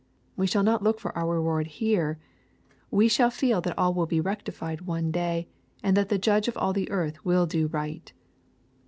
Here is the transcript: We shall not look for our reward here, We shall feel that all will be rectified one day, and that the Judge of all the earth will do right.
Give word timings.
We 0.35 0.47
shall 0.47 0.63
not 0.63 0.81
look 0.81 0.99
for 0.99 1.15
our 1.15 1.35
reward 1.35 1.67
here, 1.67 2.17
We 2.89 3.07
shall 3.07 3.29
feel 3.29 3.61
that 3.61 3.77
all 3.77 3.93
will 3.93 4.07
be 4.07 4.19
rectified 4.19 4.81
one 4.81 5.11
day, 5.11 5.47
and 5.83 5.95
that 5.95 6.09
the 6.09 6.17
Judge 6.17 6.47
of 6.47 6.57
all 6.57 6.73
the 6.73 6.89
earth 6.89 7.23
will 7.23 7.45
do 7.45 7.67
right. 7.67 8.11